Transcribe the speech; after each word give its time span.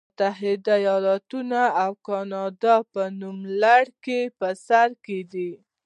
متحده 0.09 0.73
ایالتونه 0.81 1.61
او 1.83 1.91
کاناډا 2.07 2.75
په 2.93 3.01
نوملړ 3.21 3.83
کې 4.03 4.19
په 4.37 4.47
سر 4.65 4.89
کې 5.05 5.19
دي. 5.31 5.51